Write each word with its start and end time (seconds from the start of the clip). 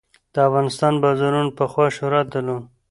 د 0.33 0.35
افغانستان 0.47 0.93
بازارونو 1.03 1.55
پخوا 1.57 1.85
شهرت 1.97 2.25
درلود. 2.33 2.63